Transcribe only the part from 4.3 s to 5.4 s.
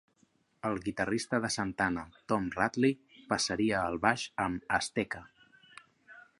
amb Azteca.